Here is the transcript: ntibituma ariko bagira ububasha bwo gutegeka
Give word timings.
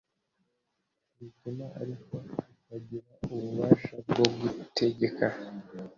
ntibituma 1.13 1.65
ariko 1.81 2.15
bagira 2.69 3.11
ububasha 3.33 3.95
bwo 4.07 4.25
gutegeka 4.39 5.25